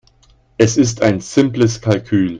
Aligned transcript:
Es 0.57 0.77
ist 0.77 1.03
ein 1.03 1.19
simples 1.19 1.79
Kalkül. 1.79 2.29